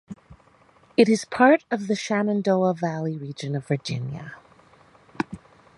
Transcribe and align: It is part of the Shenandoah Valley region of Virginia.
It 0.97 1.07
is 1.07 1.25
part 1.25 1.63
of 1.69 1.85
the 1.85 1.95
Shenandoah 1.95 2.73
Valley 2.73 3.19
region 3.19 3.55
of 3.55 3.67
Virginia. 3.67 4.33